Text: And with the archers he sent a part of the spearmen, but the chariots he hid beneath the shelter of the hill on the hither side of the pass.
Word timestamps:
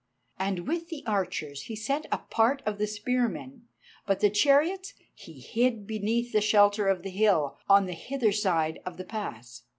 And 0.39 0.67
with 0.67 0.89
the 0.89 1.05
archers 1.05 1.65
he 1.65 1.75
sent 1.75 2.07
a 2.11 2.17
part 2.17 2.63
of 2.65 2.79
the 2.79 2.87
spearmen, 2.87 3.67
but 4.07 4.19
the 4.19 4.31
chariots 4.31 4.95
he 5.13 5.39
hid 5.39 5.85
beneath 5.85 6.33
the 6.33 6.41
shelter 6.41 6.87
of 6.87 7.03
the 7.03 7.11
hill 7.11 7.59
on 7.69 7.85
the 7.85 7.93
hither 7.93 8.31
side 8.31 8.79
of 8.83 8.97
the 8.97 9.05
pass. 9.05 9.61